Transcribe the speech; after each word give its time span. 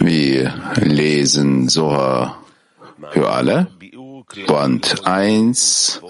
Wir 0.00 0.54
lesen 0.76 1.68
Sohar 1.70 2.44
für 3.10 3.30
alle, 3.30 3.68
Band 4.46 5.06
1, 5.06 6.02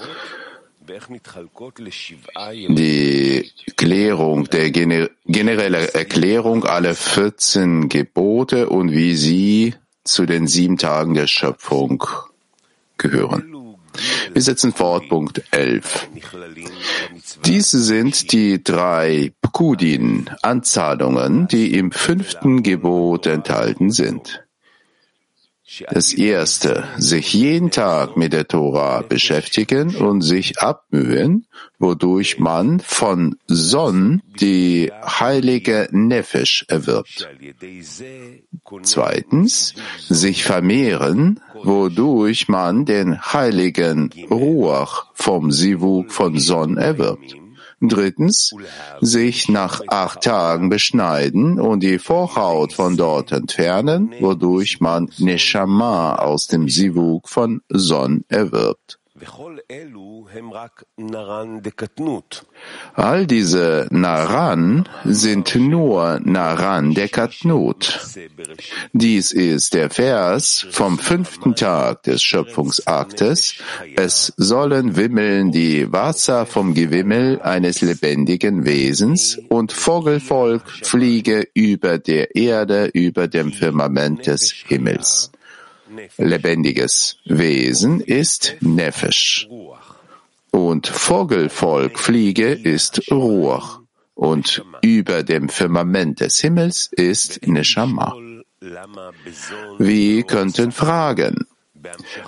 die 2.68 3.52
Klärung, 3.76 4.44
der 4.50 4.70
generelle 4.70 5.95
Erklärung 5.95 6.64
aller 6.64 6.95
14 6.95 7.88
Gebote 7.88 8.68
und 8.68 8.90
wie 8.90 9.14
sie 9.14 9.74
zu 10.02 10.26
den 10.26 10.48
sieben 10.48 10.76
Tagen 10.76 11.14
der 11.14 11.29
Schöpfung 11.29 12.02
gehören. 12.98 13.63
Wir 14.32 14.42
setzen 14.42 14.72
fort, 14.72 15.08
Punkt 15.08 15.42
11. 15.50 16.08
Diese 17.45 17.79
sind 17.79 18.32
die 18.32 18.62
drei 18.62 19.32
Pkudin, 19.40 20.30
Anzahlungen, 20.42 21.48
die 21.48 21.74
im 21.77 21.92
fünften 21.92 22.62
Gebot 22.62 23.27
enthalten 23.27 23.91
sind. 23.91 24.44
Das 25.91 26.12
erste, 26.12 26.84
sich 26.98 27.32
jeden 27.32 27.70
Tag 27.70 28.18
mit 28.18 28.34
der 28.34 28.46
Tora 28.46 29.00
beschäftigen 29.00 29.96
und 29.96 30.20
sich 30.20 30.59
abmühen, 30.60 31.46
wodurch 31.78 32.38
man 32.38 32.80
von 32.80 33.36
Sonn 33.46 34.22
die 34.41 34.92
heilige 35.05 35.88
Nefesh 35.91 36.66
erwirbt. 36.69 37.28
Zweitens, 38.82 39.74
sich 39.98 40.45
vermehren, 40.45 41.41
wodurch 41.62 42.48
man 42.48 42.84
den 42.84 43.20
heiligen 43.33 44.10
Ruach 44.30 45.06
vom 45.14 45.50
Sivuk 45.50 46.12
von 46.12 46.38
Sonn 46.38 46.77
erwirbt. 46.77 47.36
Drittens, 47.88 48.55
sich 49.01 49.48
nach 49.48 49.80
acht 49.88 50.23
Tagen 50.23 50.69
beschneiden 50.69 51.61
und 51.61 51.80
die 51.83 51.98
Vorhaut 51.98 52.73
von 52.73 52.97
dort 52.97 53.33
entfernen, 53.33 54.12
wodurch 54.20 54.81
man 54.81 55.11
Neshama 55.19 56.17
aus 56.17 56.47
dem 56.47 56.69
Sivuk 56.69 57.28
von 57.28 57.62
Son 57.69 58.25
erwirbt. 58.28 58.98
All 62.94 63.27
diese 63.27 63.89
Naran 63.91 64.89
sind 65.05 65.55
nur 65.55 66.20
Naran 66.25 66.94
der 66.94 67.08
Katnut. 67.08 68.00
Dies 68.92 69.33
ist 69.33 69.75
der 69.75 69.91
Vers 69.91 70.67
vom 70.70 70.98
fünften 70.98 71.55
Tag 71.55 72.02
des 72.05 72.22
Schöpfungsaktes. 72.22 73.55
Es 73.97 74.33
sollen 74.36 74.97
wimmeln 74.97 75.52
die 75.52 75.92
Wasser 75.92 76.47
vom 76.47 76.75
Gewimmel 76.75 77.41
eines 77.42 77.80
lebendigen 77.80 78.64
Wesens 78.64 79.39
und 79.48 79.72
Vogelvolk 79.72 80.62
fliege 80.83 81.48
über 81.55 81.98
der 81.98 82.34
Erde 82.36 82.86
über 82.92 83.28
dem 83.28 83.52
Firmament 83.52 84.27
des 84.27 84.52
Himmels 84.67 85.30
lebendiges 86.19 87.17
Wesen 87.25 88.00
ist 88.00 88.56
Nefesh. 88.61 89.48
Und 90.51 90.86
Vogelvolk, 90.86 91.98
Fliege 91.98 92.53
ist 92.53 93.11
Ruach. 93.11 93.81
Und 94.14 94.64
über 94.83 95.25
dem 95.25 95.48
Firmament 95.48 96.20
des 96.20 96.39
Himmels 96.41 96.89
ist 96.92 97.47
Neshama. 97.47 98.14
Wir 99.78 100.23
könnten 100.23 100.70
fragen, 100.73 101.47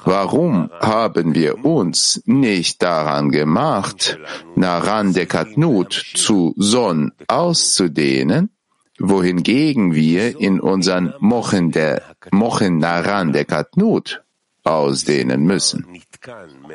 Warum 0.04 0.70
haben 0.80 1.34
wir 1.34 1.64
uns 1.64 2.22
nicht 2.26 2.82
daran 2.82 3.30
gemacht, 3.30 4.18
Naran 4.54 5.14
de 5.14 5.26
Katnut 5.26 5.92
zu 6.14 6.54
Son 6.58 7.12
auszudehnen 7.26 8.50
wohingegen 8.98 9.94
wir 9.94 10.38
in 10.40 10.60
unseren 10.60 11.14
Mochen 11.20 11.70
der 11.70 12.02
Mochen 12.30 12.78
Naran 12.78 13.32
der 13.32 13.44
Katnut 13.44 14.22
ausdehnen 14.64 15.44
müssen. 15.44 15.86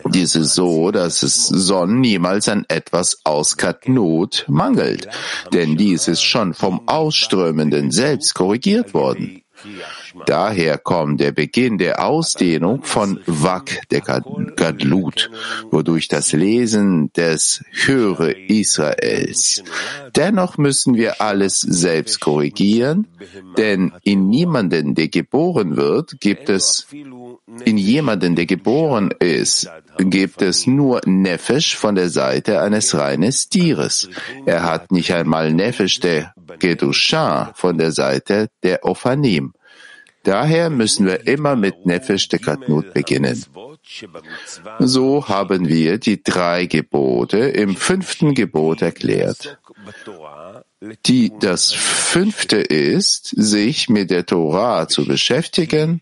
Dies 0.05 0.35
ist 0.35 0.53
so, 0.53 0.91
dass 0.91 1.23
es 1.23 1.47
Son 1.47 1.99
niemals 1.99 2.47
an 2.47 2.65
etwas 2.69 3.19
aus 3.25 3.57
Katnut 3.57 4.45
mangelt, 4.47 5.09
denn 5.51 5.75
dies 5.75 6.07
ist 6.07 6.21
schon 6.21 6.53
vom 6.53 6.87
Ausströmenden 6.87 7.91
selbst 7.91 8.33
korrigiert 8.33 8.93
worden. 8.93 9.41
Daher 10.25 10.77
kommt 10.77 11.19
der 11.19 11.31
Beginn 11.31 11.77
der 11.77 12.05
Ausdehnung 12.05 12.83
von 12.83 13.19
Wak 13.25 13.81
der 13.89 14.01
Gadlut, 14.01 15.29
wodurch 15.69 16.07
das 16.07 16.33
Lesen 16.33 17.11
des 17.13 17.63
Höre 17.71 18.35
Israels. 18.49 19.63
Dennoch 20.15 20.57
müssen 20.57 20.95
wir 20.95 21.21
alles 21.21 21.61
selbst 21.61 22.19
korrigieren, 22.19 23.07
denn 23.57 23.93
in 24.03 24.29
niemanden, 24.29 24.95
der 24.95 25.07
geboren 25.07 25.77
wird, 25.77 26.19
gibt 26.19 26.49
es 26.49 26.87
in 27.65 27.77
jemanden, 27.77 28.35
der 28.35 28.45
geboren 28.45 29.11
ist, 29.19 29.69
gibt 29.97 30.41
es 30.41 30.67
nur 30.67 31.01
Nefesh 31.05 31.75
von 31.75 31.95
der 31.95 32.09
Seite 32.09 32.61
eines 32.61 32.95
reines 32.95 33.49
Tieres. 33.49 34.09
Er 34.45 34.63
hat 34.63 34.91
nicht 34.91 35.13
einmal 35.13 35.53
Nefesh 35.53 35.99
der 35.99 36.33
Gedusha 36.59 37.51
von 37.55 37.77
der 37.77 37.91
Seite 37.91 38.49
der 38.63 38.85
Ophanim. 38.85 39.53
Daher 40.23 40.69
müssen 40.69 41.05
wir 41.05 41.27
immer 41.27 41.55
mit 41.55 41.85
Nefesh 41.85 42.27
de 42.29 42.39
Katnut 42.39 42.93
beginnen. 42.93 43.43
So 44.79 45.27
haben 45.27 45.67
wir 45.67 45.97
die 45.97 46.21
drei 46.23 46.65
Gebote 46.65 47.39
im 47.39 47.75
fünften 47.75 48.35
Gebot 48.35 48.81
erklärt. 48.81 49.57
Die, 51.05 51.31
das 51.39 51.71
fünfte 51.73 52.57
ist, 52.57 53.27
sich 53.27 53.89
mit 53.89 54.09
der 54.09 54.25
Torah 54.25 54.87
zu 54.87 55.05
beschäftigen, 55.05 56.01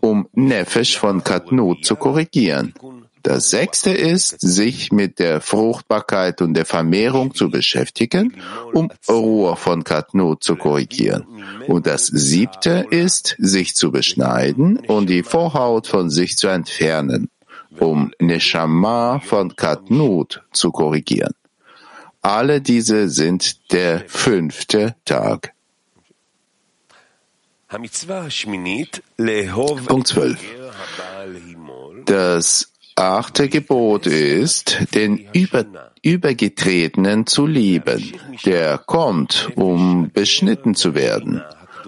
um 0.00 0.28
Nefesh 0.32 0.96
von 0.98 1.24
Katnut 1.24 1.84
zu 1.84 1.96
korrigieren. 1.96 2.74
Das 3.22 3.50
sechste 3.50 3.90
ist, 3.90 4.40
sich 4.40 4.92
mit 4.92 5.18
der 5.18 5.40
Fruchtbarkeit 5.40 6.40
und 6.40 6.54
der 6.54 6.64
Vermehrung 6.64 7.34
zu 7.34 7.50
beschäftigen, 7.50 8.36
um 8.72 8.90
Ruhe 9.08 9.56
von 9.56 9.84
Katnut 9.84 10.42
zu 10.42 10.56
korrigieren. 10.56 11.26
Und 11.66 11.86
das 11.86 12.06
siebte 12.06 12.86
ist, 12.90 13.36
sich 13.38 13.74
zu 13.74 13.90
beschneiden 13.90 14.78
und 14.78 15.08
die 15.08 15.22
Vorhaut 15.22 15.86
von 15.86 16.08
sich 16.08 16.38
zu 16.38 16.48
entfernen, 16.48 17.28
um 17.78 18.12
Neshama 18.18 19.20
von 19.20 19.54
Katnut 19.54 20.42
zu 20.52 20.70
korrigieren. 20.70 21.34
Alle 22.22 22.60
diese 22.60 23.08
sind 23.08 23.72
der 23.72 24.04
fünfte 24.06 24.94
Tag. 25.04 25.52
Punkt 29.86 30.08
12. 30.08 30.38
Das 32.06 32.72
achte 33.00 33.48
Gebot 33.48 34.06
ist, 34.06 34.78
den 34.94 35.26
Über 35.32 35.64
Übergetretenen 36.02 37.26
zu 37.26 37.46
lieben, 37.46 38.12
der 38.44 38.78
kommt, 38.78 39.50
um 39.54 40.10
beschnitten 40.12 40.74
zu 40.74 40.94
werden 40.94 41.42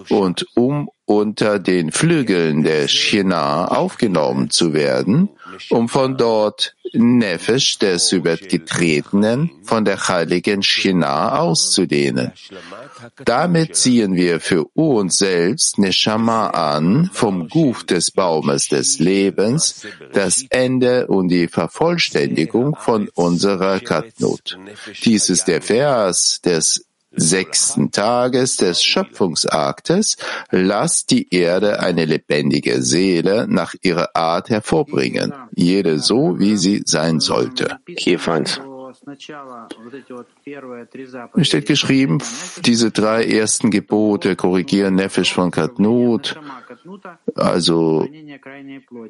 und 0.09 0.45
um 0.55 0.89
unter 1.05 1.59
den 1.59 1.91
Flügeln 1.91 2.63
der 2.63 2.87
Shina 2.87 3.67
aufgenommen 3.67 4.49
zu 4.49 4.73
werden, 4.73 5.29
um 5.69 5.89
von 5.89 6.17
dort 6.17 6.75
Nefesh 6.93 7.79
des 7.79 8.11
Übergetretenen 8.11 9.49
von 9.63 9.83
der 9.85 10.07
heiligen 10.07 10.61
Shina 10.61 11.39
auszudehnen. 11.39 12.31
Damit 13.25 13.75
ziehen 13.75 14.15
wir 14.15 14.39
für 14.39 14.65
uns 14.73 15.17
selbst 15.17 15.79
Neshama 15.79 16.47
an 16.47 17.09
vom 17.11 17.49
Guf 17.49 17.83
des 17.83 18.11
Baumes 18.11 18.67
des 18.67 18.99
Lebens, 18.99 19.85
das 20.13 20.45
Ende 20.49 21.07
und 21.07 21.29
die 21.29 21.47
Vervollständigung 21.47 22.75
von 22.75 23.09
unserer 23.15 23.79
Katnut. 23.79 24.57
Dies 25.03 25.29
ist 25.29 25.47
der 25.47 25.61
Vers 25.61 26.41
des 26.41 26.85
sechsten 27.15 27.91
Tages 27.91 28.57
des 28.57 28.83
Schöpfungsaktes, 28.83 30.17
lasst 30.51 31.11
die 31.11 31.33
Erde 31.33 31.79
eine 31.79 32.05
lebendige 32.05 32.81
Seele 32.81 33.47
nach 33.47 33.75
ihrer 33.81 34.15
Art 34.15 34.49
hervorbringen, 34.49 35.33
jede 35.55 35.99
so, 35.99 36.39
wie 36.39 36.57
sie 36.57 36.83
sein 36.85 37.19
sollte. 37.19 37.77
Kiew 37.85 38.19
1. 38.25 38.59
Es 41.35 41.47
steht 41.47 41.65
geschrieben, 41.65 42.19
diese 42.63 42.91
drei 42.91 43.25
ersten 43.25 43.71
Gebote 43.71 44.35
korrigieren 44.35 44.95
Nefesh 44.95 45.33
von 45.33 45.51
Katnut, 45.51 46.39
also, 47.35 48.07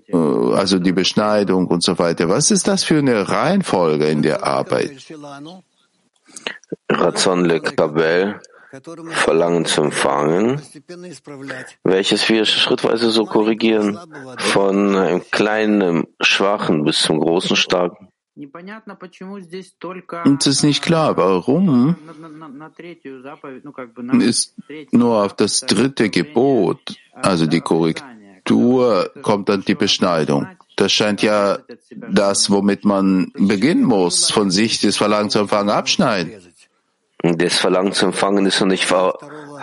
äh, 0.07 0.15
also 0.15 0.79
die 0.79 0.91
Beschneidung 0.91 1.67
und 1.67 1.83
so 1.83 1.99
weiter. 1.99 2.29
Was 2.29 2.51
ist 2.51 2.67
das 2.67 2.83
für 2.83 2.99
eine 2.99 3.27
Reihenfolge 3.27 4.07
in 4.07 4.21
der 4.21 4.45
Arbeit? 4.45 4.91
Ratzon 6.89 7.47
Kabel, 7.61 8.39
Verlangen 9.11 9.65
zu 9.65 9.83
empfangen, 9.83 10.59
welches 11.83 12.27
wir 12.27 12.45
schrittweise 12.45 13.11
so 13.11 13.25
korrigieren, 13.25 13.99
von 14.37 14.95
einem 14.95 15.21
kleinen, 15.29 16.07
schwachen 16.19 16.83
bis 16.83 17.03
zum 17.03 17.19
großen, 17.19 17.55
starken. 17.55 18.09
Und 20.25 20.41
es 20.41 20.47
ist 20.47 20.63
nicht 20.63 20.81
klar, 20.81 21.17
warum 21.17 21.95
ist 24.19 24.55
nur 24.91 25.23
auf 25.23 25.35
das 25.35 25.59
dritte 25.61 26.09
Gebot, 26.09 26.97
also 27.13 27.45
die 27.45 27.61
Korrektur, 27.61 28.12
kommt 29.21 29.49
dann 29.49 29.61
die 29.61 29.75
Beschneidung. 29.75 30.47
Das 30.75 30.91
scheint 30.91 31.21
ja 31.21 31.59
das, 31.91 32.49
womit 32.49 32.83
man 32.83 33.31
beginnen 33.35 33.83
muss, 33.83 34.31
von 34.31 34.49
sich 34.49 34.81
das 34.81 34.97
Verlangen 34.97 35.29
zu 35.29 35.39
empfangen, 35.39 35.69
abschneiden. 35.69 36.33
Das 37.21 37.57
Verlangen 37.57 37.93
zu 37.93 38.07
empfangen 38.07 38.45
ist 38.45 38.59
noch 38.59 38.67
nicht 38.67 38.85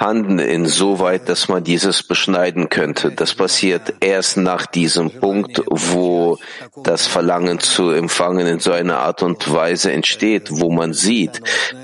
vorhanden, 0.00 0.38
insoweit, 0.38 1.28
dass 1.28 1.48
man 1.48 1.62
dieses 1.62 2.02
beschneiden 2.02 2.70
könnte. 2.70 3.10
Das 3.10 3.34
passiert 3.34 3.92
erst 4.00 4.38
nach 4.38 4.64
diesem 4.64 5.10
Punkt, 5.10 5.60
wo 5.68 6.38
das 6.82 7.06
Verlangen 7.06 7.60
zu 7.60 7.90
empfangen 7.90 8.46
in 8.46 8.60
so 8.60 8.72
einer 8.72 9.00
Art 9.00 9.22
und 9.22 9.52
Weise 9.52 9.92
entsteht, 9.92 10.48
wo 10.50 10.70
man 10.70 10.94
sieht, 10.94 11.42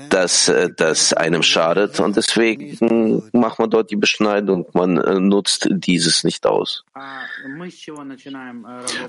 dass 0.09 0.49
äh, 0.49 0.69
das 0.75 1.13
einem 1.13 1.43
schadet 1.43 1.99
und 1.99 2.15
deswegen 2.15 3.21
macht 3.33 3.59
man 3.59 3.69
dort 3.69 3.91
die 3.91 3.95
Beschneidung. 3.95 4.65
Man 4.73 4.97
äh, 4.97 5.19
nutzt 5.19 5.67
dieses 5.69 6.23
nicht 6.23 6.47
aus. 6.47 6.83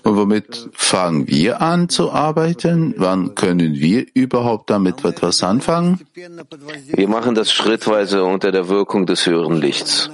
Und 0.02 0.16
womit 0.16 0.69
fangen 0.72 1.26
wir 1.28 1.62
an 1.62 1.88
zu 1.88 2.12
arbeiten? 2.12 2.94
Wann 2.99 3.34
können 3.34 3.75
wir 3.75 4.06
überhaupt 4.12 4.70
damit 4.70 5.05
etwas 5.05 5.43
anfangen? 5.43 6.00
Wir 6.14 7.08
machen 7.08 7.34
das 7.34 7.52
schrittweise 7.52 8.25
unter 8.25 8.52
der 8.52 8.69
Wirkung 8.69 8.98
des 9.06 9.27
höheren 9.27 9.56
Lichts. 9.56 10.11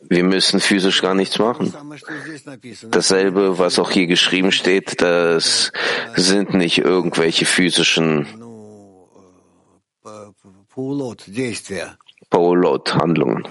Wir 0.00 0.24
müssen 0.24 0.60
physisch 0.60 1.02
gar 1.02 1.14
nichts 1.14 1.38
machen. 1.38 1.72
Dasselbe, 2.90 3.58
was 3.58 3.78
auch 3.78 3.90
hier 3.90 4.06
geschrieben 4.06 4.52
steht, 4.52 5.00
das 5.00 5.72
sind 6.16 6.54
nicht 6.54 6.78
irgendwelche 6.78 7.44
physischen 7.44 8.26
Paulot, 12.30 12.94
Handlungen. 12.94 13.46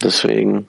Deswegen. 0.00 0.68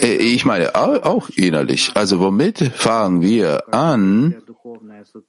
Ich 0.00 0.44
meine 0.44 0.74
auch 0.74 1.28
innerlich. 1.30 1.90
Also 1.94 2.20
womit 2.20 2.58
fangen 2.74 3.22
wir 3.22 3.72
an, 3.74 4.36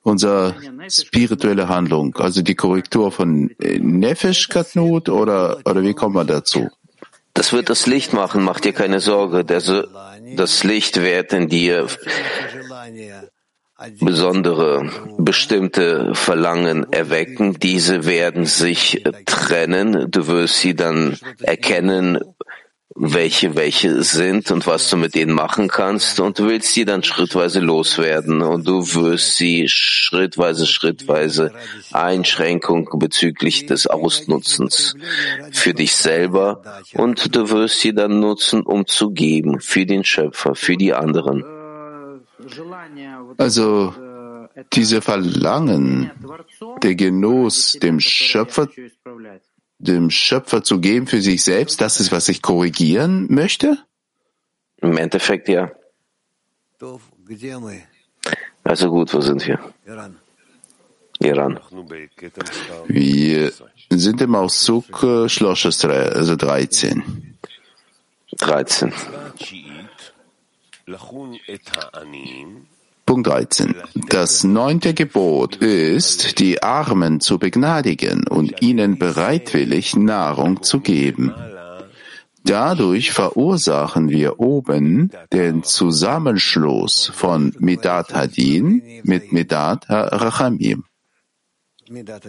unsere 0.04 0.56
spirituelle 0.90 1.68
Handlung, 1.68 2.16
also 2.18 2.42
die 2.42 2.56
Korrektur 2.56 3.12
von 3.12 3.52
äh, 3.62 3.80
Nefesh 3.80 4.50
Katnut 4.50 5.10
oder, 5.10 5.60
oder 5.66 5.82
wie 5.84 5.94
kommt 5.94 6.16
man 6.16 6.28
dazu? 6.28 6.70
Das 7.34 7.54
wird 7.54 7.70
das 7.70 7.86
Licht 7.86 8.14
machen, 8.14 8.44
mach 8.44 8.60
dir 8.60 8.74
keine 8.74 9.00
Sorge. 9.00 9.46
Das 9.46 10.64
Licht 10.64 11.02
wird 11.02 11.34
in 11.34 11.50
dir 11.50 11.88
besondere, 14.00 14.90
bestimmte 15.18 16.14
Verlangen 16.14 16.92
erwecken. 16.92 17.58
Diese 17.60 18.06
werden 18.06 18.46
sich 18.46 19.04
trennen. 19.26 20.10
Du 20.10 20.28
wirst 20.28 20.56
sie 20.56 20.76
dann 20.76 21.18
erkennen, 21.42 22.20
welche 23.00 23.56
welche 23.56 24.02
sind 24.02 24.50
und 24.50 24.66
was 24.66 24.90
du 24.90 24.98
mit 24.98 25.14
denen 25.14 25.34
machen 25.34 25.68
kannst 25.68 26.20
und 26.20 26.40
du 26.40 26.48
willst 26.48 26.74
sie 26.74 26.84
dann 26.84 27.04
schrittweise 27.04 27.60
loswerden 27.60 28.42
und 28.42 28.68
du 28.68 28.80
wirst 28.96 29.36
sie 29.36 29.68
schrittweise, 29.68 30.66
schrittweise 30.66 31.54
Einschränkung 31.92 32.90
bezüglich 32.98 33.68
des 33.68 33.86
Ausnutzens 33.86 34.96
für 35.52 35.76
dich 35.76 35.96
selber 35.96 36.64
und 36.96 37.36
du 37.36 37.52
wirst 37.52 37.82
sie 37.82 37.94
dann 37.94 38.20
nutzen, 38.20 38.62
um 38.62 38.88
zu 38.88 39.12
geben 39.12 39.60
für 39.60 39.86
den 39.86 40.04
Schöpfer, 40.04 40.56
für 40.56 40.76
die 40.76 40.96
anderen. 40.96 41.44
Also 43.38 43.94
diese 44.74 45.02
Verlangen, 45.02 46.12
der 46.82 46.96
Genuss, 46.96 47.74
dem 47.82 48.00
Schöpfer, 48.00 48.68
dem 49.80 50.10
Schöpfer 50.10 50.64
zu 50.64 50.80
geben 50.80 51.08
für 51.08 51.22
sich 51.22 51.44
selbst, 51.44 51.82
das 51.82 52.00
ist, 52.00 52.12
was 52.12 52.30
ich 52.30 52.42
korrigieren 52.42 53.28
möchte? 53.30 53.78
Im 54.78 54.98
Endeffekt 54.98 55.50
ja. 55.50 55.72
Also 58.64 58.90
gut, 58.90 59.14
wo 59.14 59.22
sind 59.22 59.48
wir? 59.48 59.60
Iran. 61.20 61.60
Wir 62.88 63.52
sind 63.90 64.22
im 64.22 64.36
Auszug 64.36 65.04
äh, 65.04 65.30
Schloss 65.30 65.66
also 65.66 66.36
13. 66.36 67.38
13. 68.38 68.94
Punkt 73.06 73.28
13. 73.28 73.76
Das 74.08 74.46
neunte 74.46 74.94
Gebot 74.94 75.58
ist, 75.58 76.40
die 76.40 76.64
Armen 76.64 77.20
zu 77.20 77.40
begnadigen 77.40 78.26
und 78.28 78.62
ihnen 78.62 78.98
bereitwillig 78.98 79.98
Nahrung 79.98 80.64
zu 80.64 80.80
geben. 80.80 81.34
Dadurch 82.44 83.12
verursachen 83.12 84.10
wir 84.10 84.40
oben 84.40 85.12
den 85.34 85.64
Zusammenschluss 85.64 87.12
von 87.14 87.54
Midat 87.60 88.14
Hadin 88.14 89.02
mit 89.04 89.34
Midat 89.34 89.90
Rachamim. 89.90 90.86
Midat 91.90 92.24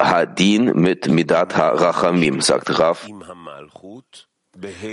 Hadin 0.00 0.64
mit 0.74 1.08
Midat 1.08 1.56
Rachamim, 1.56 2.40
sagt 2.40 2.78
Rav. 2.80 3.06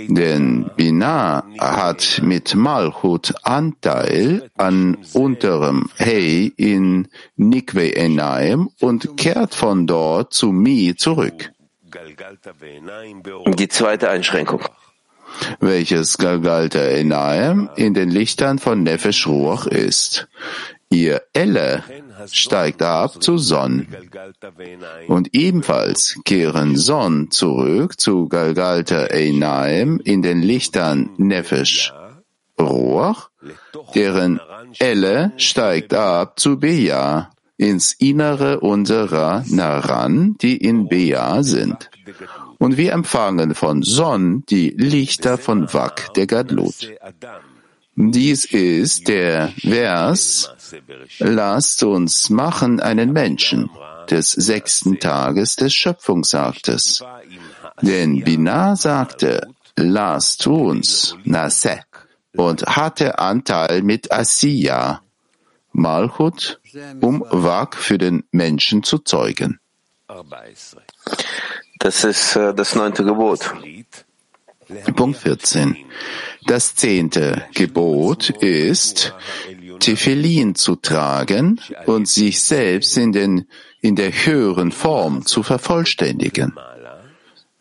Denn 0.08 0.70
Binah 0.76 1.44
hat 1.58 2.20
mit 2.22 2.54
Malchut 2.54 3.34
Anteil 3.42 4.50
an 4.56 4.98
unterem 5.12 5.90
Hei 5.98 6.52
in 6.56 7.08
Nikwe 7.36 7.96
Enaim 7.96 8.68
und 8.80 9.16
kehrt 9.16 9.54
von 9.54 9.86
dort 9.86 10.32
zu 10.32 10.52
Mi 10.52 10.94
zurück. 10.96 11.52
Die 13.46 13.68
zweite 13.68 14.10
Einschränkung. 14.10 14.62
Welches 15.60 16.18
Galgalta 16.18 16.78
Enaim 16.78 17.68
in 17.76 17.94
den 17.94 18.10
Lichtern 18.10 18.58
von 18.58 18.82
Nefesh 18.82 19.26
Ruach 19.26 19.66
ist. 19.66 20.28
Ihr 20.90 21.22
Elle 21.32 21.82
steigt 22.30 22.82
ab 22.82 23.22
zu 23.22 23.38
Son. 23.38 23.86
Und 25.08 25.34
ebenfalls 25.34 26.18
kehren 26.24 26.76
Son 26.76 27.30
zurück 27.30 28.00
zu 28.00 28.28
Galgalta 28.28 29.06
Einaim 29.10 30.00
in 30.04 30.22
den 30.22 30.42
Lichtern 30.42 31.10
Nefesh 31.16 31.92
Ruach, 32.58 33.30
deren 33.94 34.40
Elle 34.78 35.32
steigt 35.36 35.92
ab 35.92 36.38
zu 36.38 36.58
Bea 36.58 37.30
ins 37.58 37.94
Innere 37.94 38.60
unserer 38.60 39.44
Naran, 39.48 40.36
die 40.40 40.56
in 40.56 40.88
Bea 40.88 41.42
sind. 41.42 41.90
Und 42.58 42.76
wir 42.76 42.92
empfangen 42.92 43.54
von 43.54 43.82
Son 43.82 44.44
die 44.48 44.70
Lichter 44.70 45.36
von 45.38 45.72
Wak, 45.72 46.14
der 46.14 46.26
Gadlut. 46.26 46.90
Dies 47.98 48.44
ist 48.44 49.08
der 49.08 49.52
Vers, 49.58 50.50
lasst 51.18 51.82
uns 51.82 52.28
machen 52.28 52.78
einen 52.78 53.12
Menschen 53.12 53.70
des 54.10 54.32
sechsten 54.32 55.00
Tages 55.00 55.56
des 55.56 55.72
Schöpfungsaktes. 55.72 57.02
Denn 57.80 58.22
Binah 58.22 58.76
sagte, 58.76 59.48
lasst 59.76 60.46
uns, 60.46 61.16
Nase, 61.24 61.80
und 62.36 62.66
hatte 62.66 63.18
Anteil 63.18 63.80
mit 63.82 64.12
Asiya, 64.12 65.00
Malchut, 65.72 66.60
um 67.00 67.24
Wag 67.30 67.76
für 67.76 67.96
den 67.96 68.24
Menschen 68.30 68.82
zu 68.82 68.98
zeugen. 68.98 69.58
Das 71.78 72.04
ist 72.04 72.36
äh, 72.36 72.54
das 72.54 72.74
neunte 72.74 73.04
Gebot. 73.04 73.54
Punkt 74.96 75.18
14. 75.18 75.76
Das 76.46 76.74
zehnte 76.74 77.44
Gebot 77.54 78.30
ist, 78.30 79.14
Tefillin 79.78 80.54
zu 80.54 80.76
tragen 80.76 81.60
und 81.86 82.08
sich 82.08 82.42
selbst 82.42 82.96
in, 82.96 83.12
den, 83.12 83.46
in 83.80 83.94
der 83.94 84.10
höheren 84.10 84.72
Form 84.72 85.24
zu 85.24 85.42
vervollständigen. 85.42 86.52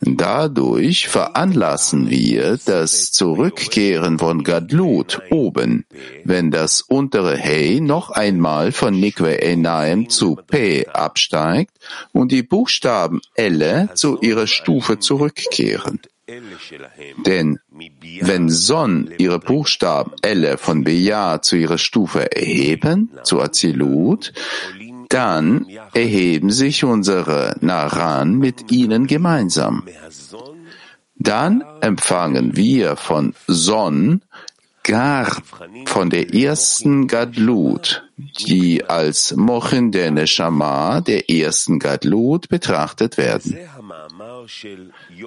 Dadurch 0.01 1.07
veranlassen 1.07 2.09
wir 2.09 2.59
das 2.65 3.11
Zurückkehren 3.11 4.19
von 4.19 4.43
Gadlut 4.43 5.21
oben, 5.31 5.85
wenn 6.23 6.51
das 6.51 6.81
untere 6.81 7.37
Hey 7.37 7.81
noch 7.81 8.11
einmal 8.11 8.71
von 8.71 8.99
Nikwe 8.99 9.41
Enaim 9.41 10.09
zu 10.09 10.35
P 10.35 10.87
absteigt 10.87 11.71
und 12.11 12.31
die 12.31 12.43
Buchstaben 12.43 13.21
Elle 13.35 13.89
zu 13.93 14.19
ihrer 14.21 14.47
Stufe 14.47 14.99
zurückkehren. 14.99 16.01
Denn 17.25 17.59
wenn 18.21 18.49
Son 18.49 19.13
ihre 19.17 19.39
Buchstaben 19.39 20.11
Elle 20.21 20.57
von 20.57 20.83
Beja 20.83 21.41
zu 21.41 21.55
ihrer 21.55 21.77
Stufe 21.77 22.35
erheben, 22.35 23.11
zu 23.23 23.41
Azilut, 23.41 24.33
dann 25.09 25.67
erheben 25.93 26.49
sich 26.49 26.83
unsere 26.83 27.55
Naran 27.61 28.37
mit 28.39 28.71
ihnen 28.71 29.05
gemeinsam. 29.05 29.83
Dann 31.15 31.63
empfangen 31.81 32.55
wir 32.55 32.95
von 32.95 33.33
Son 33.47 34.21
gar 34.83 35.41
von 35.85 36.09
der 36.09 36.33
ersten 36.33 37.07
Gadlut, 37.07 38.04
die 38.17 38.85
als 38.85 39.35
Mochin 39.35 39.91
der 39.91 40.11
Neshama 40.11 41.01
der 41.01 41.29
ersten 41.29 41.79
Gadlut 41.79 42.47
betrachtet 42.47 43.17
werden. 43.17 43.57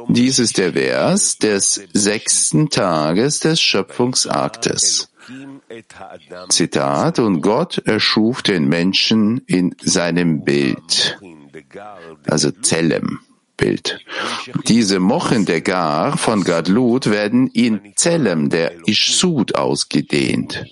Dies 0.08 0.38
ist 0.38 0.58
der 0.58 0.72
Vers 0.72 1.38
des 1.38 1.82
sechsten 1.92 2.70
Tages 2.70 3.40
des 3.40 3.60
Schöpfungsaktes. 3.60 5.10
Zitat, 6.48 7.18
und 7.18 7.42
Gott 7.42 7.78
erschuf 7.84 8.42
den 8.42 8.68
Menschen 8.68 9.42
in 9.46 9.74
seinem 9.82 10.44
Bild, 10.44 11.18
also 12.26 12.50
Zellem. 12.50 13.20
Bild. 13.58 13.98
Diese 14.68 15.00
Mochen 15.00 15.44
der 15.44 15.62
Gar 15.62 16.16
von 16.16 16.44
Gadlut 16.44 17.10
werden 17.10 17.48
in 17.48 17.92
Zellem 17.96 18.50
der 18.50 18.86
Ishsud 18.86 19.56
ausgedehnt, 19.56 20.64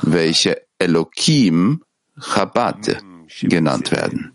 welche 0.00 0.67
Elohim 0.78 1.82
Chabad 2.20 3.02
genannt 3.42 3.90
werden. 3.92 4.32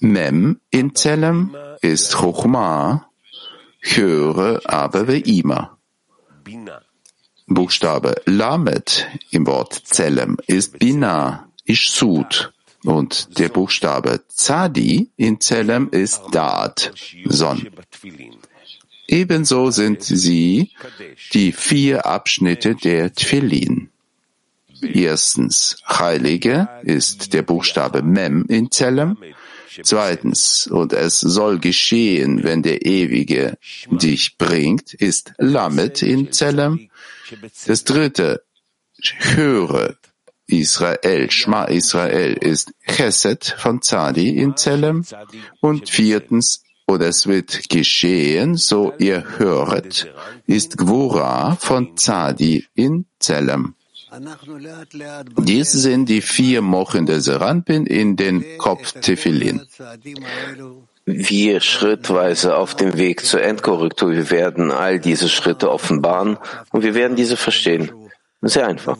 Mem 0.00 0.60
in 0.70 0.94
Zellem 0.94 1.56
ist 1.80 2.16
Chochma, 2.16 3.08
höre 3.80 4.60
aber 4.64 5.02
Ve'ima. 5.02 5.70
Buchstabe 7.46 8.14
Lamet 8.26 9.06
im 9.30 9.46
Wort 9.46 9.74
Zellem 9.84 10.38
ist 10.46 10.78
Bina, 10.78 11.48
Ishsud. 11.64 12.52
Und 12.84 13.38
der 13.38 13.48
Buchstabe 13.48 14.22
Zadi 14.26 15.10
in 15.16 15.40
Zelem 15.40 15.88
ist 15.90 16.22
Dad, 16.32 16.92
Son. 17.26 17.68
Ebenso 19.06 19.70
sind 19.70 20.02
sie 20.02 20.72
die 21.32 21.52
vier 21.52 22.06
Abschnitte 22.06 22.74
der 22.74 23.12
Tfilin. 23.12 23.91
Erstens, 24.82 25.76
Heilige 25.88 26.68
ist 26.82 27.32
der 27.32 27.42
Buchstabe 27.42 28.02
Mem 28.02 28.44
in 28.48 28.70
Zelem. 28.70 29.16
Zweitens, 29.82 30.66
und 30.66 30.92
es 30.92 31.20
soll 31.20 31.58
geschehen, 31.58 32.42
wenn 32.42 32.62
der 32.62 32.84
Ewige 32.84 33.56
dich 33.90 34.36
bringt, 34.36 34.92
ist 34.92 35.32
Lamet 35.38 36.02
in 36.02 36.32
Zelem. 36.32 36.90
Das 37.66 37.84
dritte, 37.84 38.42
höre 39.18 39.96
Israel, 40.46 41.30
Schma 41.30 41.64
Israel 41.64 42.34
ist 42.34 42.72
Chesed 42.86 43.54
von 43.56 43.80
Zadi 43.80 44.36
in 44.36 44.56
Zelem. 44.56 45.04
Und 45.60 45.88
viertens, 45.88 46.62
oder 46.86 47.06
es 47.08 47.26
wird 47.26 47.70
geschehen, 47.70 48.56
so 48.56 48.92
ihr 48.98 49.38
höret, 49.38 50.12
ist 50.46 50.76
Gwura 50.76 51.56
von 51.56 51.96
Zadi 51.96 52.66
in 52.74 53.06
Zelem. 53.18 53.74
Dies 55.38 55.72
sind 55.72 56.08
die 56.08 56.20
vier 56.20 56.60
Mochen 56.60 57.06
der 57.06 57.20
Seranpin 57.20 57.86
in 57.86 58.16
den 58.16 58.44
Kopf 58.58 58.92
Tefillin. 59.00 59.62
Wir 61.04 61.60
schrittweise 61.60 62.56
auf 62.56 62.76
dem 62.76 62.96
Weg 62.96 63.24
zur 63.24 63.42
Endkorrektur. 63.42 64.10
Wir 64.10 64.30
werden 64.30 64.70
all 64.70 65.00
diese 65.00 65.28
Schritte 65.28 65.70
offenbaren 65.70 66.38
und 66.70 66.82
wir 66.82 66.94
werden 66.94 67.16
diese 67.16 67.36
verstehen. 67.36 67.90
Sehr 68.42 68.66
einfach. 68.66 68.98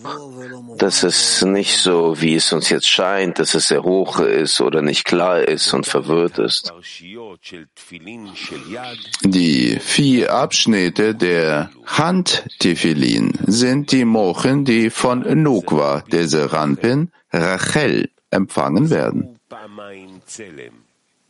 Das 0.76 1.02
ist 1.02 1.42
nicht 1.42 1.78
so, 1.78 2.20
wie 2.20 2.34
es 2.34 2.52
uns 2.52 2.68
jetzt 2.68 2.88
scheint, 2.88 3.38
dass 3.38 3.54
es 3.54 3.68
sehr 3.68 3.82
hoch 3.82 4.18
ist 4.20 4.60
oder 4.60 4.82
nicht 4.82 5.04
klar 5.04 5.40
ist 5.40 5.72
und 5.72 5.86
verwirrt 5.86 6.38
ist. 6.38 6.72
Die 9.24 9.78
vier 9.80 10.32
Abschnitte 10.32 11.14
der 11.14 11.70
Handtefillin 11.86 13.32
sind 13.46 13.92
die 13.92 14.04
Mochen, 14.04 14.64
die 14.64 14.90
von 14.90 15.42
Nukwa, 15.42 16.04
der 16.10 16.28
Serampin, 16.28 17.10
Rachel, 17.32 18.10
empfangen 18.30 18.90
werden. 18.90 19.38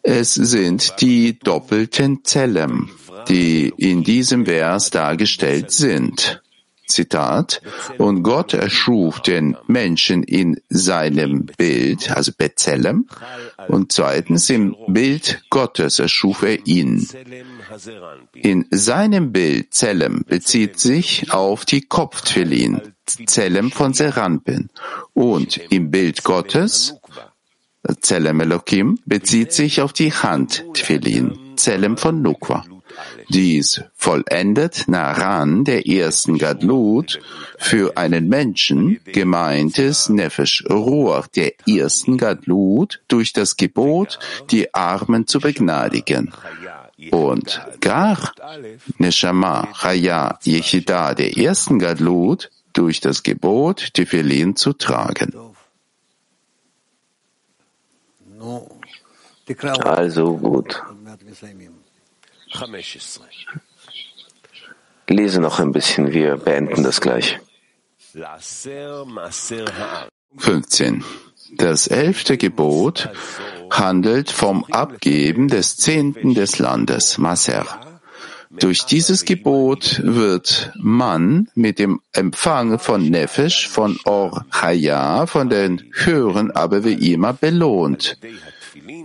Es 0.03 0.35
sind 0.35 1.01
die 1.01 1.39
doppelten 1.39 2.25
Zellem, 2.25 2.91
die 3.29 3.73
in 3.77 4.03
diesem 4.03 4.47
Vers 4.47 4.91
dargestellt 4.91 5.71
sind. 5.71 6.43
Zitat, 6.93 7.63
und 7.99 8.23
Gott 8.23 8.55
erschuf 8.55 9.21
den 9.21 9.57
Menschen 9.67 10.23
in 10.23 10.61
seinem 10.69 11.47
Bild, 11.47 12.11
also 12.11 12.33
Bezellem, 12.37 13.09
und 13.69 13.93
zweitens 13.93 14.49
im 14.51 14.77
Bild 14.89 15.43
Gottes 15.51 15.99
erschuf 15.99 16.43
er 16.43 16.67
ihn. 16.67 17.09
In 18.35 18.67
seinem 18.71 19.33
Bild 19.33 19.75
Zellem 19.75 20.25
bezieht 20.27 20.79
sich 20.79 21.33
auf 21.33 21.65
die 21.65 21.83
Kopftfilin, 21.83 22.81
Zellem 23.27 23.71
von 23.71 23.95
Seranpin, 23.95 24.71
und 25.15 25.59
im 25.71 25.91
Bild 25.91 26.25
Gottes 26.25 26.95
Zellem 28.01 28.41
Elohim 28.41 28.99
bezieht 29.07 29.53
sich 29.53 29.81
auf 29.81 29.93
die 29.93 30.13
Hand 30.13 30.65
Tfilin, 30.75 31.57
Zellem 31.57 31.97
von 31.97 32.23
Nukwa. 32.23 32.65
Dies 33.29 33.83
vollendet 33.95 34.85
Naran 34.89 35.65
der 35.65 35.87
ersten 35.87 36.39
Gadlut 36.39 37.21
für 37.59 37.97
einen 37.97 38.29
Menschen, 38.29 39.01
gemeintes 39.05 40.09
Nefesh 40.09 40.65
Ruach 40.69 41.29
der 41.29 41.53
ersten 41.67 42.19
Gadlut 42.19 43.01
durch 43.09 43.33
das 43.33 43.57
Gebot, 43.57 44.19
die 44.51 44.75
Armen 44.75 45.27
zu 45.27 45.41
begnadigen. 45.41 46.33
Und 47.11 47.61
Gar, 47.81 48.33
Neshama, 48.99 49.69
Chaya, 49.73 50.39
Yechida 50.45 51.15
der 51.15 51.37
ersten 51.37 51.79
Gadlut 51.79 52.51
durch 52.73 53.01
das 53.01 53.23
Gebot, 53.23 53.95
Tefillin 53.95 54.57
zu 54.57 54.73
tragen. 54.73 55.33
Also 59.83 60.37
gut. 60.37 60.83
Lese 65.09 65.41
noch 65.41 65.59
ein 65.59 65.73
bisschen, 65.73 66.13
wir 66.13 66.37
beenden 66.37 66.83
das 66.83 67.01
gleich. 67.01 67.39
15. 70.39 71.05
Das 71.57 71.87
elfte 71.87 72.37
Gebot 72.39 73.11
handelt 73.71 74.31
vom 74.31 74.65
Abgeben 74.65 75.49
des 75.49 75.77
Zehnten 75.77 76.35
des 76.35 76.59
Landes, 76.59 77.19
Maser. 77.19 77.67
Durch 78.51 78.85
dieses 78.85 79.25
Gebot 79.25 80.03
wird 80.05 80.73
man 80.77 81.49
mit 81.55 81.79
dem 81.79 82.01
Empfang 82.13 82.79
von 82.79 83.09
Nefesh, 83.09 83.69
von 83.69 83.99
Or 84.05 84.45
Chaya, 84.51 85.27
von 85.27 85.49
den 85.49 85.91
höheren 85.93 86.51
Abeveima 86.51 87.33
belohnt. 87.33 88.19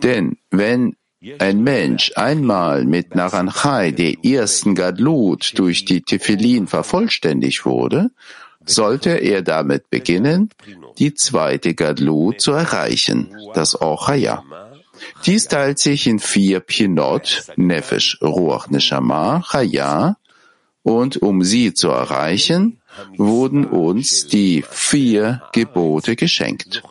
Denn 0.04 0.38
wenn 0.52 0.98
ein 1.40 1.64
Mensch 1.64 2.12
einmal 2.16 2.86
mit 2.86 3.16
Naranchai 3.16 3.92
der 3.92 4.24
ersten 4.24 4.76
Gadlut 4.76 5.58
durch 5.58 5.86
die 5.86 6.02
Tefillin 6.02 6.68
vervollständigt 6.68 7.66
wurde, 7.66 8.12
sollte 8.66 9.12
er 9.12 9.42
damit 9.42 9.90
beginnen, 9.90 10.50
die 11.00 11.14
zweite 11.14 11.74
Gadlut 11.74 12.42
zu 12.42 12.52
erreichen, 12.52 13.36
das 13.54 13.82
Ochaya. 13.82 14.44
Dies 15.26 15.48
teilt 15.48 15.80
sich 15.80 16.08
in 16.08 16.20
vier 16.20 16.60
Pinot, 16.60 17.44
Nefesh, 17.56 18.20
Ruach, 18.22 18.70
Neshama, 18.70 19.44
Chaya, 19.52 20.18
und 20.84 21.18
um 21.18 21.44
sie 21.44 21.74
zu 21.74 21.90
erreichen, 21.90 22.80
wurden 23.18 23.66
uns 23.66 24.28
die 24.28 24.64
vier 24.68 25.44
Gebote 25.52 26.16
geschenkt. 26.16 26.84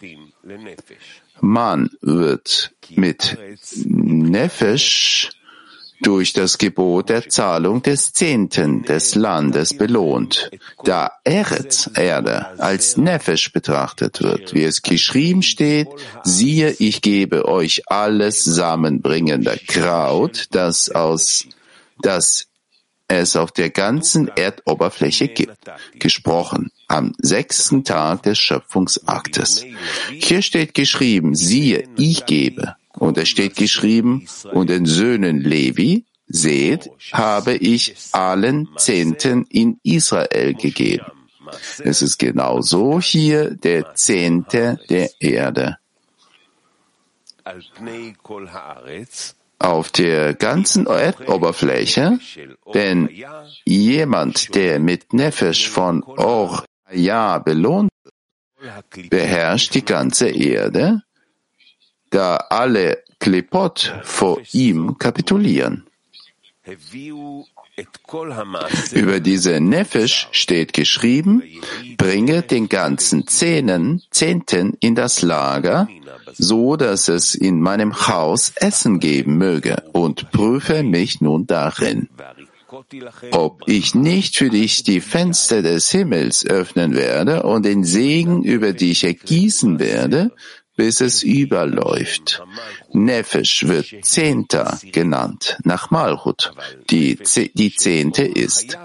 Man 1.40 1.90
wird 2.00 2.73
mit 2.90 3.37
Nefesh 3.85 5.31
durch 6.00 6.33
das 6.33 6.59
Gebot 6.59 7.09
der 7.09 7.28
Zahlung 7.28 7.83
des 7.83 8.12
Zehnten 8.12 8.83
des 8.83 9.14
Landes 9.14 9.76
belohnt, 9.76 10.50
da 10.85 11.11
Eretz, 11.25 11.90
Erde, 11.95 12.59
als 12.61 12.97
Nefesh 12.97 13.52
betrachtet 13.52 14.23
wird, 14.23 14.55
wie 14.55 14.64
es 14.64 14.83
geschrieben 14.83 15.43
steht, 15.43 15.88
siehe, 16.23 16.71
ich 16.78 17.00
gebe 17.00 17.47
euch 17.47 17.83
alles 17.87 18.45
samenbringender 18.45 19.57
Kraut, 19.66 20.49
das 20.50 20.90
aus, 20.90 21.47
das 22.02 22.49
es 23.09 23.37
auf 23.37 23.52
der 23.52 23.71
ganzen 23.71 24.28
Erdoberfläche 24.28 25.28
gibt, 25.28 25.57
gesprochen 25.99 26.71
am 26.88 27.12
sechsten 27.19 27.85
Tag 27.85 28.23
des 28.23 28.38
Schöpfungsaktes. 28.38 29.64
Hier 30.11 30.43
steht 30.43 30.75
geschrieben, 30.75 31.35
siehe, 31.35 31.88
ich 31.97 32.26
gebe. 32.26 32.76
Und 32.95 33.19
es 33.19 33.28
steht 33.28 33.57
geschrieben, 33.57 34.26
und 34.52 34.71
den 34.71 34.87
Söhnen 34.87 35.40
Levi, 35.40 36.05
seht, 36.28 36.90
habe 37.12 37.55
ich 37.55 37.95
allen 38.12 38.69
Zehnten 38.76 39.47
in 39.50 39.78
Israel 39.83 40.55
gegeben. 40.55 41.07
Es 41.78 42.02
ist 42.02 42.19
genauso 42.19 43.00
hier 43.00 43.50
der 43.50 43.95
Zehnte 43.95 44.81
der 44.88 45.11
Erde. 45.21 45.78
auf 49.59 49.90
der 49.90 50.35
ganzen 50.35 50.87
Erdoberfläche, 50.87 52.19
denn 52.75 53.09
jemand, 53.64 54.55
der 54.55 54.78
mit 54.78 55.12
Nefesh 55.12 55.69
von 55.69 56.02
Or 56.02 56.64
Ja 56.93 57.38
belohnt 57.38 57.90
beherrscht 59.11 59.75
die 59.75 59.85
ganze 59.85 60.28
Erde, 60.28 61.02
da 62.11 62.37
alle 62.37 63.02
Klepot 63.19 63.95
vor 64.02 64.40
ihm 64.52 64.99
kapitulieren. 64.99 65.87
Über 68.93 69.21
diese 69.21 69.61
Nefesh 69.61 70.28
steht 70.33 70.73
geschrieben, 70.73 71.43
bringe 71.97 72.43
den 72.43 72.69
ganzen 72.69 73.26
Zehnen, 73.26 74.02
Zehnten 74.11 74.76
in 74.81 74.95
das 74.95 75.23
Lager, 75.23 75.87
so 76.33 76.76
dass 76.76 77.09
es 77.09 77.35
in 77.35 77.61
meinem 77.61 78.09
Haus 78.09 78.52
Essen 78.57 78.99
geben 78.99 79.37
möge, 79.37 79.83
und 79.93 80.31
prüfe 80.31 80.83
mich 80.83 81.21
nun 81.21 81.47
darin, 81.47 82.09
ob 83.33 83.62
ich 83.66 83.95
nicht 83.95 84.37
für 84.37 84.50
dich 84.50 84.83
die 84.83 85.00
Fenster 85.00 85.62
des 85.62 85.90
Himmels 85.90 86.47
öffnen 86.47 86.95
werde 86.95 87.43
und 87.43 87.64
den 87.64 87.85
Segen 87.85 88.43
über 88.43 88.73
dich 88.73 89.05
ergießen 89.05 89.78
werde, 89.78 90.33
bis 90.76 91.00
es 91.00 91.23
überläuft. 91.23 92.43
Nefesh 92.93 93.66
wird 93.66 93.87
Zehnter 94.02 94.78
genannt, 94.93 95.59
nach 95.64 95.90
Malchut, 95.90 96.52
die, 96.90 97.19
die 97.55 97.75
Zehnte 97.75 98.25
ist. 98.25 98.78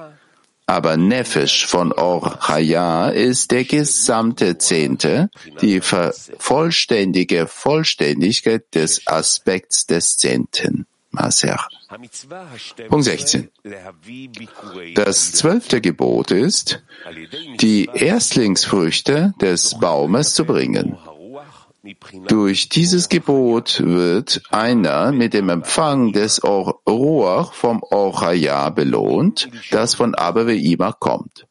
Aber 0.65 0.95
Nefesh 0.95 1.65
von 1.65 1.91
Or 1.91 2.39
Chaya 2.39 3.09
ist 3.09 3.51
der 3.51 3.65
gesamte 3.65 4.57
Zehnte, 4.57 5.29
die 5.61 5.81
vollständige 5.81 7.45
Vollständigkeit 7.47 8.73
des 8.73 9.05
Aspekts 9.05 9.85
des 9.85 10.17
Zehnten. 10.17 10.87
Maser. 11.11 11.67
Punkt 12.87 13.05
16. 13.05 13.49
Das 14.95 15.31
zwölfte 15.33 15.81
Gebot 15.81 16.31
ist, 16.31 16.83
die 17.59 17.89
Erstlingsfrüchte 17.93 19.33
des 19.39 19.77
Baumes 19.79 20.33
zu 20.33 20.45
bringen. 20.45 20.97
Durch 22.27 22.69
dieses 22.69 23.09
Gebot 23.09 23.81
wird 23.83 24.43
einer 24.51 25.11
mit 25.11 25.33
dem 25.33 25.49
Empfang 25.49 26.13
des 26.13 26.43
Ruach 26.43 27.53
vom 27.53 27.81
Orchaya 27.81 28.69
belohnt, 28.69 29.49
das 29.71 29.95
von 29.95 30.13
Abaveima 30.13 30.91
kommt. 30.93 31.47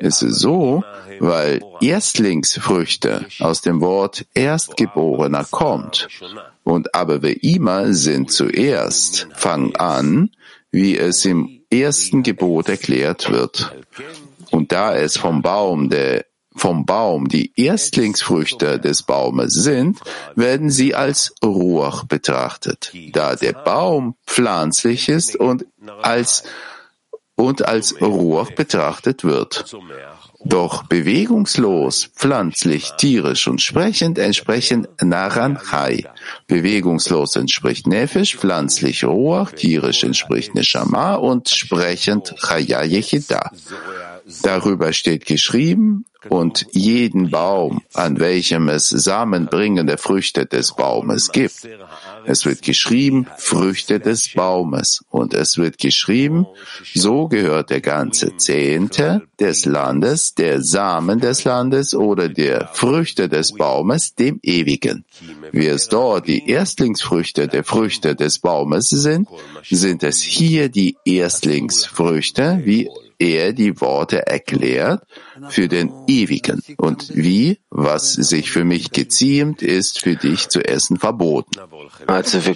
Es 0.00 0.22
ist 0.22 0.40
so, 0.40 0.82
weil 1.20 1.62
Erstlingsfrüchte 1.80 3.26
aus 3.40 3.60
dem 3.60 3.80
Wort 3.80 4.26
Erstgeborener 4.34 5.44
kommt. 5.50 6.08
Und 6.62 6.94
Abaveima 6.94 7.92
sind 7.92 8.30
zuerst, 8.30 9.28
fang 9.34 9.76
an, 9.76 10.30
wie 10.70 10.96
es 10.96 11.24
im 11.24 11.62
ersten 11.70 12.22
Gebot 12.22 12.68
erklärt 12.68 13.30
wird. 13.30 13.74
Und 14.50 14.72
da 14.72 14.94
es 14.94 15.16
vom 15.16 15.42
Baum 15.42 15.88
der 15.88 16.24
vom 16.56 16.86
Baum 16.86 17.26
die 17.28 17.52
Erstlingsfrüchte 17.56 18.78
des 18.78 19.02
Baumes 19.02 19.54
sind, 19.54 19.98
werden 20.36 20.70
sie 20.70 20.94
als 20.94 21.34
Ruach 21.44 22.04
betrachtet, 22.04 22.92
da 23.12 23.34
der 23.34 23.52
Baum 23.52 24.14
pflanzlich 24.24 25.08
ist 25.08 25.34
und 25.36 25.66
als, 26.02 26.44
und 27.36 27.66
als 27.66 28.00
Ruach 28.00 28.50
betrachtet 28.52 29.24
wird. 29.24 29.76
Doch 30.44 30.82
bewegungslos, 30.84 32.10
pflanzlich, 32.14 32.92
tierisch 32.98 33.48
und 33.48 33.62
sprechend 33.62 34.18
entsprechen 34.18 34.86
Naran 35.00 35.58
Chai. 35.58 36.04
Bewegungslos 36.46 37.36
entspricht 37.36 37.86
Nefesh, 37.86 38.36
pflanzlich 38.36 39.04
Ruach, 39.04 39.52
tierisch 39.52 40.04
entspricht 40.04 40.54
Neshama 40.54 41.14
und 41.14 41.48
sprechend 41.48 42.34
Chaya 42.38 42.82
Yechida. 42.82 43.50
Darüber 44.42 44.92
steht 44.92 45.24
geschrieben, 45.24 46.04
und 46.28 46.66
jeden 46.72 47.30
Baum, 47.30 47.82
an 47.92 48.18
welchem 48.18 48.68
es 48.68 48.88
samenbringende 48.88 49.98
Früchte 49.98 50.46
des 50.46 50.72
Baumes 50.74 51.32
gibt. 51.32 51.68
Es 52.26 52.46
wird 52.46 52.62
geschrieben, 52.62 53.26
Früchte 53.36 54.00
des 54.00 54.32
Baumes. 54.32 55.04
Und 55.10 55.34
es 55.34 55.58
wird 55.58 55.78
geschrieben, 55.78 56.46
so 56.94 57.28
gehört 57.28 57.70
der 57.70 57.80
ganze 57.80 58.36
Zehnte 58.36 59.22
des 59.38 59.64
Landes, 59.64 60.34
der 60.34 60.62
Samen 60.62 61.20
des 61.20 61.44
Landes 61.44 61.94
oder 61.94 62.28
der 62.28 62.68
Früchte 62.72 63.28
des 63.28 63.52
Baumes 63.52 64.14
dem 64.14 64.40
Ewigen. 64.42 65.04
Wie 65.52 65.66
es 65.66 65.88
dort 65.88 66.28
die 66.28 66.48
Erstlingsfrüchte 66.48 67.48
der 67.48 67.64
Früchte 67.64 68.14
des 68.14 68.38
Baumes 68.38 68.88
sind, 68.88 69.28
sind 69.70 70.02
es 70.02 70.20
hier 70.22 70.68
die 70.68 70.96
Erstlingsfrüchte, 71.04 72.60
wie 72.64 72.88
er 73.18 73.52
die 73.52 73.80
Worte 73.80 74.26
erklärt 74.26 75.02
für 75.48 75.68
den 75.68 75.92
Ewigen 76.06 76.62
und 76.76 77.14
wie, 77.14 77.58
was 77.70 78.12
sich 78.12 78.50
für 78.50 78.64
mich 78.64 78.92
geziemt, 78.92 79.62
ist 79.62 80.00
für 80.00 80.16
dich 80.16 80.48
zu 80.48 80.60
essen 80.60 80.98
verboten. 80.98 81.60
Also 82.06 82.44
wir 82.44 82.54